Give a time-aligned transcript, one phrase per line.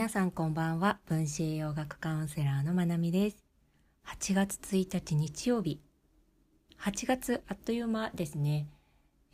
[0.00, 0.98] 皆さんこんばんは。
[1.04, 3.44] 分子栄養学カウンセラーのまなみです。
[4.06, 5.78] 8月1日日曜日。
[6.80, 8.66] 8月あっという間ですね、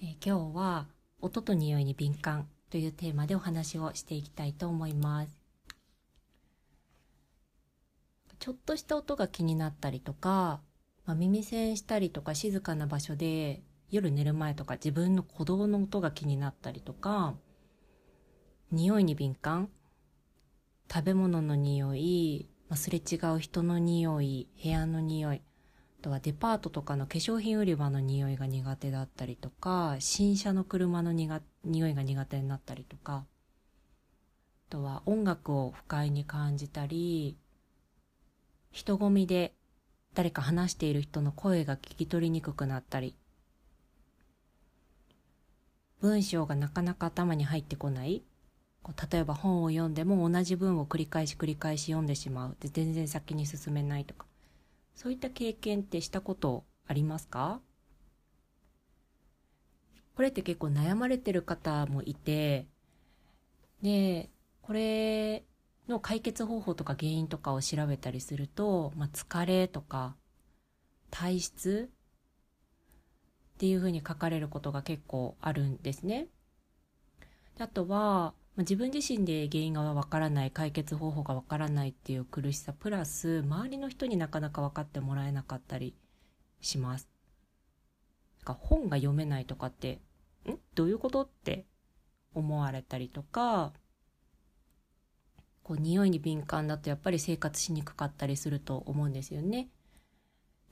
[0.02, 0.88] えー、今日は
[1.20, 5.38] 音と匂いに敏感というテーマでお話をしていきたいと思います。
[8.40, 10.62] ちょっとした音が気になったりとか、
[11.04, 13.62] まあ、耳栓したりとか静かな場所で
[13.92, 17.36] 夜寝る前とか自分の鼓動の音が気になったりとか
[18.72, 19.68] 匂いに敏感
[20.92, 25.42] 食べ物の匂い、ま、すれ違う人の匂い、部屋の匂い、
[26.00, 31.40] あとはデパートとかの化粧品売り場の匂いが苦手だったりとか、新車の車の匂
[31.88, 33.24] いが苦手になったりとか、
[34.68, 37.36] あとは音楽を不快に感じたり、
[38.70, 39.54] 人混みで
[40.14, 43.16] 誰か話している人の声が聞き取りにくくなったり、
[46.00, 48.22] 文章がなかなか頭に入ってこない。
[49.10, 52.56] 例えば本を読んでも同じ文を繰り返し繰り返し読んでしまう。
[52.60, 54.26] で全然先に進めないとか。
[54.94, 57.60] そういった経験ってしたことありますか？
[60.14, 62.66] これって結構悩まれてる方もいて
[63.82, 64.30] で
[64.62, 65.44] これ
[65.88, 70.16] の解決方法とか原因とかを調べたりすると、まあ、疲れとか
[71.10, 71.90] 体質
[73.54, 76.28] っていうふうに書かれることが結構あるんですね。
[77.58, 85.94] あとはまあ、自分自身で原因がわからない解決方法がわからないっていう苦しさプラス周りの人になかなか分かってもらえなかったり
[86.62, 87.06] します。
[88.44, 90.00] か本が読めないとかって
[90.48, 90.56] ん？
[90.74, 91.66] どういうことって
[92.34, 93.72] 思われたりとか
[95.62, 99.68] こう匂いに敏感だとやっぱり生活しにくかったりすると思うんですよね。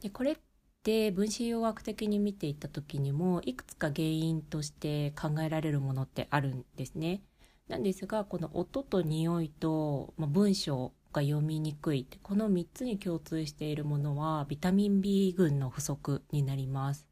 [0.01, 0.37] でこれっ
[0.83, 7.21] て分子栄養学的に見ていった時にもいくつか原因として考えられるものってあるんですね。
[7.69, 17.07] なんですがこの音と匂いと、まあ、文章が読みにくいこの3つに共通しているものはビタミン B 群の不足になります。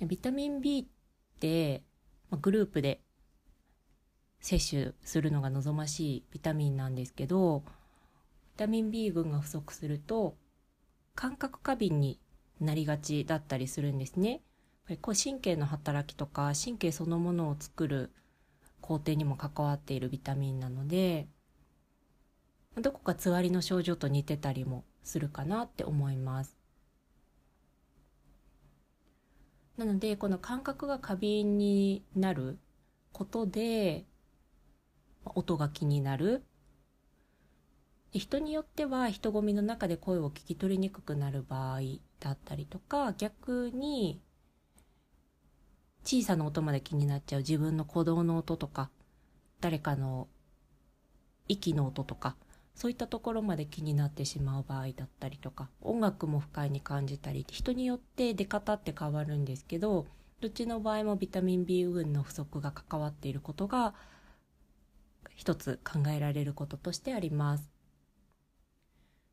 [0.00, 1.82] ビタミン B って、
[2.28, 3.00] まあ、グループで
[4.40, 10.36] 摂取するのが望ましいビタミンなんですけどビタミン B 群が不足すると
[11.14, 12.20] 感覚過敏に
[12.60, 14.42] なりがちだったりするんですね。
[14.86, 18.12] ぱり神経の働きとか神経そのものを作る
[18.80, 21.26] 工程にも関わっているビタミンなので
[22.80, 26.56] どこかつわりの症状と似てたりもするかなって思います。
[29.78, 32.58] なのでこの感覚が過敏になる
[33.12, 34.04] ことで
[35.24, 36.44] 音が気になる
[38.10, 41.80] 人によっては人混みの中で声を聞き取りにくくなる場合
[42.20, 44.22] だったりとか逆に
[46.06, 48.90] 小さな音まで気になっちゃう自分の鼓動の音とか
[49.60, 50.28] 誰かの
[51.48, 52.36] 息の音とか
[52.76, 60.06] そういったところまで気になってしまう場合だったりとか音楽も不快に感じたり人によって出方って変わるんですけど
[60.40, 63.94] どっちの場合もビタミン B 群の不足が関わっていることが
[65.34, 67.70] 一つ考えられることとしてあります。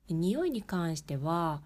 [0.10, 1.62] 匂いに関しては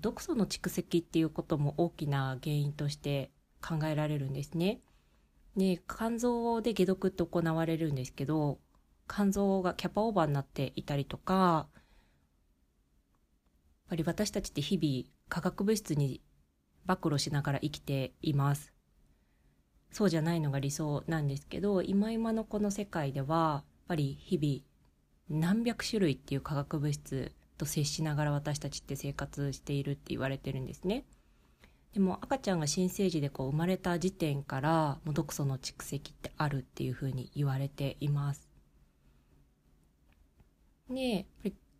[0.00, 3.30] 毒素の蓄積っていうことも大きな原因として
[3.60, 4.80] 考えられるんですね。
[5.56, 8.58] で肝臓で解毒って行われるんですけど
[9.08, 11.82] 肝臓がキャパオーバーになっていたりとかやっ
[13.88, 16.20] ぱり私たちって日々化学物質に
[16.86, 18.72] 暴露しながら生きています。
[19.90, 31.04] そうじゃないのが理想なんですけど今今のこの世界ではやっぱり日々何百種類っていう化学物質と接しながら私たちって生活しているって言われてるんですね。
[31.98, 38.48] でも赤ちゃんが新生児でこう生まれた時点からもう毒素の蓄積ってあるっていうふうに言われています。
[40.88, 41.26] で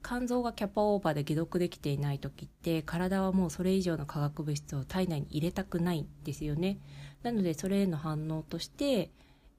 [0.03, 6.81] 肝臓がキャパオーバーで解毒できていない時って体はもうそれ以上の化学物質を体内に入れたくないんですよね。
[7.23, 9.13] なのでそれへの反応として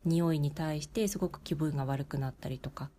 [0.03, 2.91] 匂いに対してすごく気分が悪くなったりとか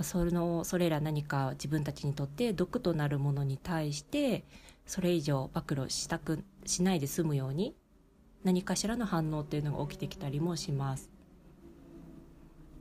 [0.00, 4.44] そのそれら何か自分たちにとって毒となるものに対して
[4.86, 7.76] それ以上暴露したくしないで済むように
[8.44, 11.10] 何かしらの反応っていうのが起きてきたりもします。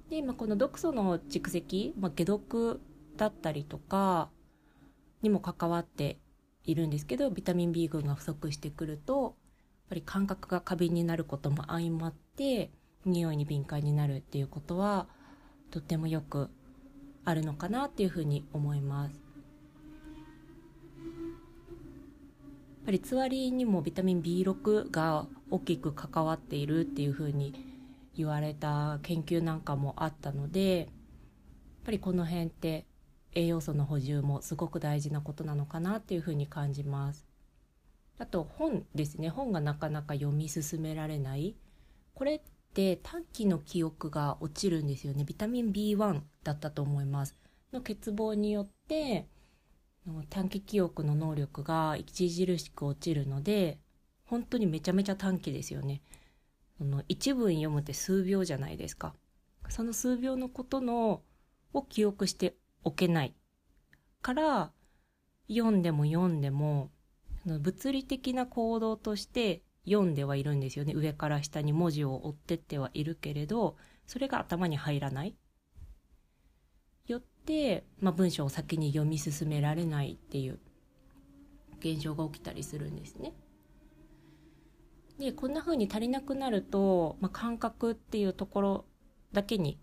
[0.09, 2.79] で、まあ、この毒素の蓄積、まあ、解毒
[3.17, 4.29] だったりとか
[5.23, 6.19] にも関わって
[6.63, 9.33] いるんですけどビタミン B 群が不足してくるとやっ
[9.89, 12.71] ぱり感覚が過敏になることも相まって
[13.05, 15.07] 匂いに敏感になるっていうことは
[15.71, 16.49] とってもよく
[17.23, 19.24] あるのかなっていうふうに思います。
[22.85, 27.53] ぱりつわりにもビタミン B6 が大きく関わっているっていうふうに
[28.15, 30.87] 言われた研究なんかもあったのでやっ
[31.85, 32.85] ぱりこの辺って
[33.33, 37.27] 栄養素の補充もすごく大事なことなのかなっていうふうに感じます。
[38.17, 41.55] あと本ですね本がなかなか読み進められない。
[42.13, 42.41] これっ
[42.73, 45.25] て短期の記憶が落ちるんですよね。
[45.25, 47.35] ビタミン B1 だったと思います。
[47.73, 49.27] の欠乏によって
[50.29, 53.79] 短期記憶の能力が著しく落ちるので
[54.25, 56.01] 本当にめちゃめちゃ短期ですよね。
[56.77, 59.15] その一文読むって数秒じゃないですか。
[59.69, 61.21] その数秒のことの
[61.73, 63.33] を記憶しておけない。
[64.21, 64.71] から
[65.47, 66.91] 読んでも読んでも
[67.45, 70.93] 物理的な行動として読んではいるんですよね。
[70.95, 75.35] 上から下に文字を追ってってはいるけれどそれが頭に入らない、
[77.99, 80.59] まあ、文章を先に読み進められないっていう
[81.79, 83.33] 現象が起きたりするんですね。
[85.19, 88.85] でこんな風に足りなくなると、まあ、感覚っていうところ
[89.31, 89.79] だけに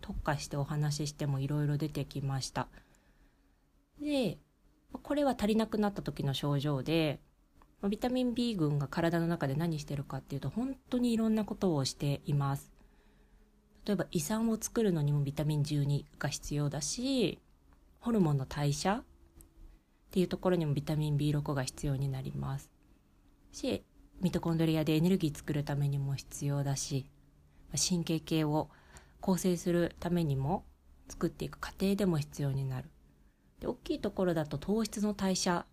[0.00, 2.68] 特化してお話ししてもいろいろ出てきました。
[4.00, 4.38] で
[4.92, 7.20] これは足りなくなった時の症状で
[7.88, 12.73] ビタミン B 群が体の中で何してるかっていうと本当にいろんなことをしています
[13.86, 17.38] 例えば胃酸を作るのにもビタミン12が必要だし
[18.00, 19.04] ホルモンの代謝っ
[20.10, 22.70] ていうところにもビタミン B6 が必要になります
[23.52, 23.82] し
[24.20, 27.06] ミトコンドリアでエネルギー作るためにも必要だし
[27.76, 28.70] 神経系を
[29.20, 30.64] 構成するためにも
[31.08, 32.88] 作っていく過程でも必要になる
[33.60, 35.66] で大きいところだと糖質の代謝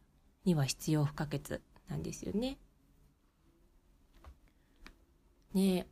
[0.46, 2.58] には必要不可欠なんですよね。
[5.54, 5.88] ねやっ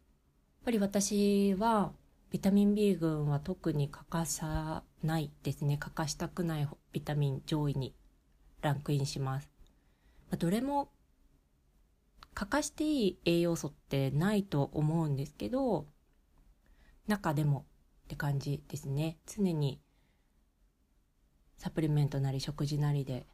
[0.63, 1.91] ぱり私は
[2.31, 5.77] ビタミン B 群は特に欠かさないですね。
[5.77, 7.95] 欠かしたくないビタミン上位に
[8.61, 9.49] ランクインします。
[10.29, 10.89] まあ、どれも
[12.35, 15.87] 欠かしていい栄養素ってないと思うんですけど
[17.07, 17.65] 中でも
[18.05, 19.17] って感じですね。
[19.25, 19.81] 常に
[21.57, 23.25] サプリメントなり食事なりで。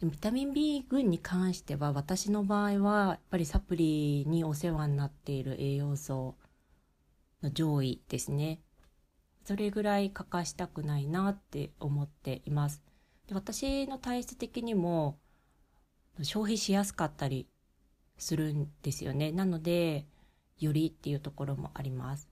[0.00, 6.34] でビタミン B 群に関しては私の場合はやっぱりサプリにお世話になっている栄養素
[7.42, 8.60] の上位ですね。
[9.44, 12.82] それぐらい欠かしたくないなって思っています。
[13.26, 15.18] で私の体質的にも
[16.22, 17.48] 消費しやすかったり
[18.16, 19.32] するんですよね。
[19.32, 20.06] なので
[20.58, 22.28] よりっていうところもあります。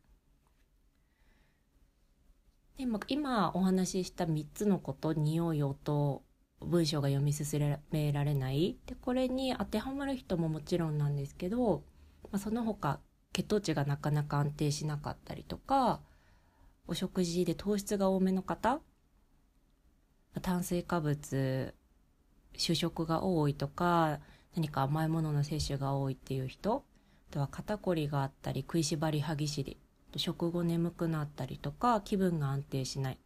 [2.77, 6.23] で今お話しした3つのこと匂い音
[6.61, 8.79] 文章が読み進められない。
[8.87, 11.85] でこれに当てはまる人ももちろんなんですけど、
[12.31, 13.01] まあ、その他
[13.37, 16.01] 血糖値がなかなか安定しなかったりとか
[16.89, 18.81] お食事で糖質が多めの方
[20.41, 21.75] 炭水化物
[22.57, 24.21] 主食が多いとか
[24.55, 26.83] 何か甘いものの摂取が多いっていう人
[27.31, 29.77] あとは肩こりがあったり食いしばり歯ぎしり
[30.17, 33.19] 食後眠くなったりとか気分が安定しない。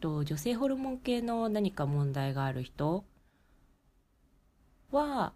[0.00, 3.04] と女性ホルモン系の何か問題がある人
[4.90, 5.34] は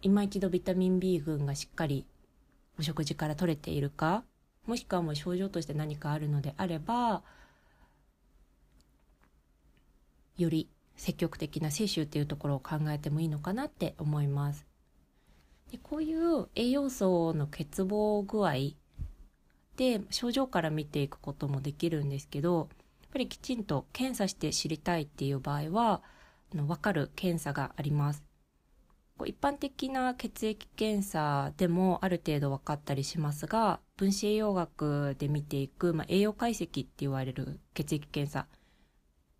[0.00, 2.06] 今一度ビタミン B 群がしっかり
[2.78, 4.24] お食事から取れているか？
[4.66, 7.22] もしくはもう症状として何かあるのであれば
[10.36, 14.66] より積極的な摂取っていうところを考えてもいいのかなって思います。
[15.70, 18.74] でこういう栄養素の欠乏具合
[19.76, 22.68] で症状から見ていくこともできるんですけど
[23.02, 26.02] やっぱりきちんと検査して知りたいっていう場合は
[26.52, 28.22] 分かる検査があります。
[29.26, 38.46] 一般的な血液検査でもある程度分かったりしますが分子栄養学で見ていく、まあ、栄養解析って言われる血液検査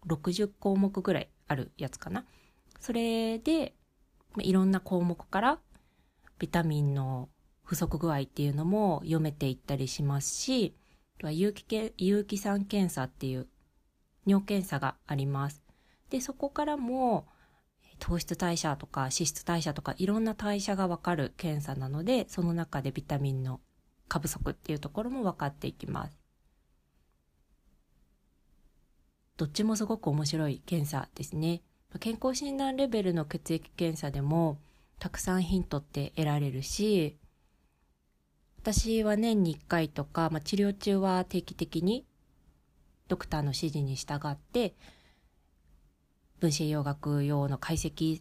[0.07, 2.25] 60項目ぐらいあるやつかな
[2.81, 3.75] それで、
[4.33, 5.59] まあ、いろんな項目から
[6.39, 7.29] ビタミンの
[7.65, 10.77] 不足具合っていうのも読めていったりしますし、
[11.23, 13.49] 有機有機酸検査っていう
[14.27, 15.63] 尿検査があります。
[16.11, 17.27] で、そこからも
[18.05, 23.61] 糖質代謝とか脂質代謝とかいろんな代謝がわかる検査なので、その中でビタミンの
[24.09, 26.19] 過不足っていうところも分かっていきます。
[29.39, 31.63] どっちもすごく面白い検査ですね。
[31.99, 34.59] 健康診断レベルの血液検査でも
[34.99, 37.17] たくさんヒントって得られるし、
[38.59, 42.05] 私は年に1回とか、まあ、治療中は定期的に
[43.09, 44.75] ドクターの指示に従って
[46.45, 48.21] 分子栄養学用の解析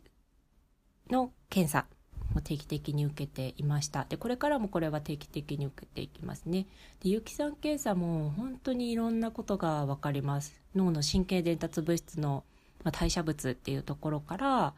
[1.09, 1.87] の検査
[2.33, 4.05] も定期的に受けていました。
[4.05, 6.65] でこれからもこれは定期的に受けていきますね。
[7.01, 10.61] で有機酸検査も本当にいろんなことが分かります。
[10.73, 12.45] 脳の神経伝達物質の、
[12.85, 14.73] まあ、代謝物っていうところから、ま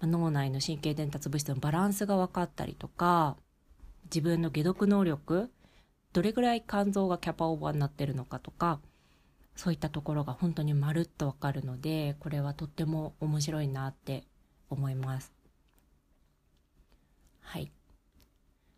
[0.00, 3.36] あ、脳内の神経伝達物質のバランスが分かったりとか
[4.06, 5.48] 自分の解毒能力
[6.12, 8.80] どれぐらい肝臓がキャパオーバーになってるのかとか
[9.60, 14.24] そういったところが本当にまるっとわかるのでこれはとっても面白いなって
[14.70, 15.34] 思います。
[17.42, 17.70] はい。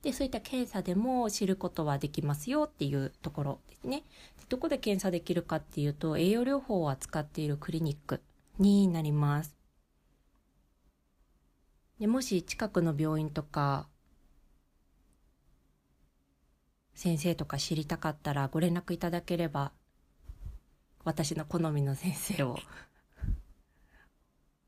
[0.02, 4.02] で、そういった検査でも知ることはできますよっていうところですね。
[4.48, 8.20] どこで検査できるかっていうと、栄養療法を扱っているクリニック
[8.58, 9.54] になります。
[12.00, 13.86] でもし近くの病院とか、
[16.94, 19.70] 先生とか知りたかったらご連絡いただければ、
[21.04, 22.58] 私の好みの先生を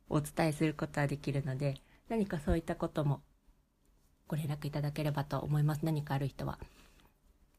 [0.09, 1.75] お伝えすることはできるので、
[2.09, 3.23] 何かそういったことも
[4.27, 5.85] ご連絡いただければと思います。
[5.85, 6.59] 何かある人は。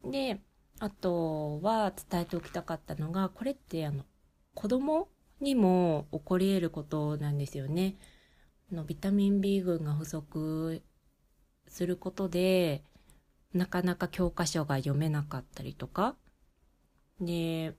[0.04, 0.40] で、
[0.80, 4.04] あとは伝えておきたかったのが、これってあの、
[4.54, 5.08] 子供
[5.40, 7.96] にも起こり得ることなんですよね。
[8.72, 10.82] のビタミン B 群が不足
[11.68, 12.84] することで
[13.54, 16.16] なかなか教科書が読めなかったりとか
[17.20, 17.76] で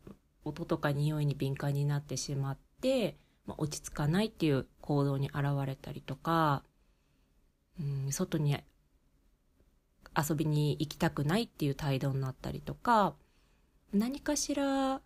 [0.47, 6.63] 音とか匂いに敏感になってしまって、まあ、落ち着かないっていう行動に現れたりとか、
[7.81, 8.57] うん、外に
[10.17, 13.15] 遊びに行きたくないっていう態度になったりとか
[13.93, 15.01] 何かしら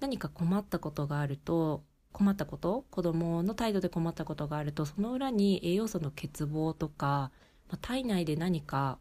[0.00, 7.30] 何か困ったことがあると困ったこと子供の態度で困ったことがあるとその裏に栄養素の欠乏とか、
[7.68, 8.98] まあ、体内で何か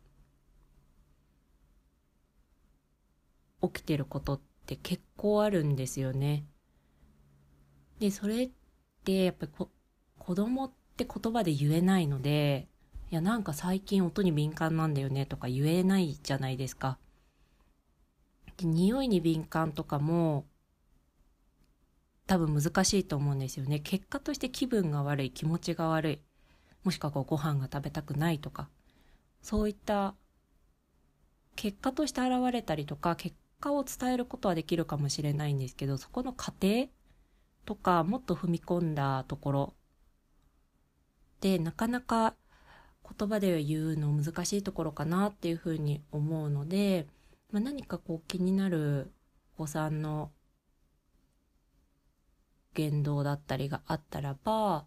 [3.61, 6.45] 起きてることって結構あるんですよね。
[7.99, 8.51] でそれっ
[9.03, 9.71] てやっぱりこ
[10.19, 12.67] 子供って言葉で言えないので
[13.09, 16.99] いやなんか最近音に敏感なんだよねとか言えないじゃないですか。
[18.57, 20.45] で匂いに敏感とかも
[22.27, 23.79] 多分難しいと思うんですよね。
[23.79, 26.19] 結果として気分が悪い、気持ちが悪い、
[26.83, 28.69] もしくはこうご飯が食べたくないとか、
[29.41, 30.13] そういった
[31.55, 36.87] 結果として現れたりとか、結果を伝えることはできるかもしれないんですけど、そこの過程
[37.65, 39.73] とか、もっと踏み込んだところ
[41.41, 42.35] で、なかなか
[43.17, 47.07] 言葉で言うの難しいところかなっていうふうに思うので、
[47.51, 49.11] まあ、何かこう気になる
[49.55, 50.31] お子さんの
[52.73, 54.85] 言動だったりがあったらば、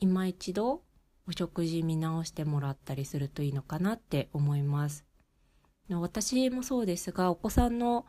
[0.00, 0.82] 今一度
[1.28, 5.05] お食事見直してもらったりするといいのかなって思います。
[5.88, 8.06] 私もそうですが、お子さんの、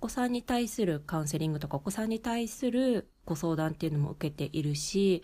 [0.00, 5.22] お子さんに対するカウンセリングとか、お子さんに対するご相談っていうのも受けているし、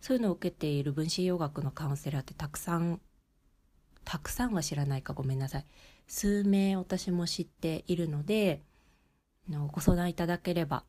[0.00, 3.00] そういうのを受けている分子洋学のカウンセラーってたくさん、
[4.04, 5.66] たくさんは知らないかごめんなさい。
[6.06, 8.62] 数名私も知っているので、
[9.50, 10.84] のご相談いただければ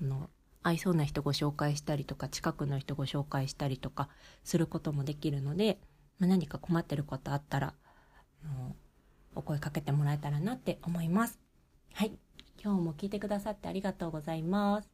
[0.00, 0.30] の
[0.62, 4.08] 合いそうな人ご紹介したりとか近くの人ご紹介したりとか
[4.44, 5.78] することもできるので、
[6.18, 7.74] まあ、何か困ってることあったら
[9.34, 11.40] お声かけてもらえたらなって思います。
[11.94, 12.18] はい。
[12.62, 14.90] 今日も聞いてくださってありがとうございます。